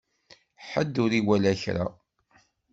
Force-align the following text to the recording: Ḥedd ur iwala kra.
Ḥedd 0.69 0.95
ur 1.03 1.11
iwala 1.19 1.53
kra. 1.61 1.85